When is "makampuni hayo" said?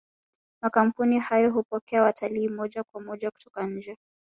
0.63-1.51